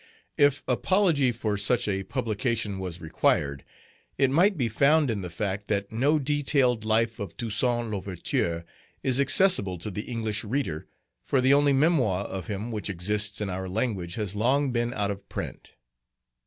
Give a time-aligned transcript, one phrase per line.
[0.35, 3.63] If apology for such a publication was required,
[4.17, 8.65] it might be found in the fact that no detailed life of TOUSSAINT L'OUVERTURE
[9.03, 10.87] is accessible to the English reader,
[11.23, 15.11] for the only memoir of him which exists in our language has long been out
[15.11, 15.73] of print.